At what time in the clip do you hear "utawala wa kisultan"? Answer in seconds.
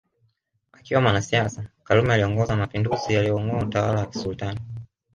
3.63-4.59